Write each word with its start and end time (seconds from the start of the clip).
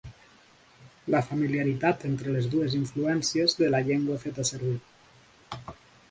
La 1.15 1.19
familiaritat 1.25 2.05
entre 2.09 2.33
les 2.35 2.47
dues 2.53 2.77
influències 2.79 3.53
de 3.59 3.69
la 3.75 3.81
llengua 3.89 4.17
feta 4.23 4.47
servir. 4.51 4.73